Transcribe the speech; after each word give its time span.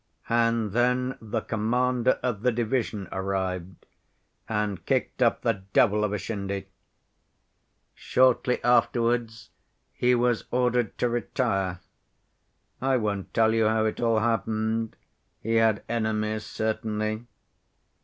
And 0.29 0.71
then 0.71 1.15
the 1.21 1.41
commander 1.41 2.19
of 2.23 2.41
the 2.41 2.51
division 2.51 3.07
arrived, 3.11 3.85
and 4.49 4.83
kicked 4.87 5.21
up 5.21 5.43
the 5.43 5.61
devil 5.73 6.03
of 6.03 6.11
a 6.11 6.17
shindy. 6.17 6.69
Shortly 7.93 8.63
afterwards 8.63 9.51
he 9.93 10.15
was 10.15 10.45
ordered 10.49 10.97
to 10.97 11.07
retire. 11.09 11.81
I 12.81 12.97
won't 12.97 13.31
tell 13.31 13.53
you 13.53 13.67
how 13.67 13.85
it 13.85 13.99
all 14.01 14.21
happened. 14.21 14.95
He 15.39 15.57
had 15.57 15.83
enemies 15.87 16.47
certainly. 16.47 17.27